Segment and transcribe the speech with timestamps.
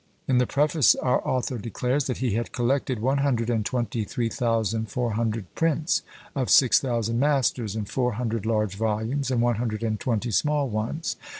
[0.27, 4.29] In the preface our author declares, that he had collected one hundred and twenty three
[4.29, 6.01] thousand four hundred prints,
[6.35, 10.67] of six thousand masters, in four hundred large volumes, and one hundred and twenty small
[10.67, 11.17] ones.